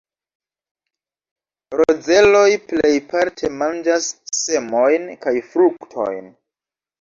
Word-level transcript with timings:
Rozeloj 1.81 2.49
plejparte 2.71 3.51
manĝas 3.59 4.09
semojn 4.39 5.07
kaj 5.27 5.35
fruktojn. 5.53 6.35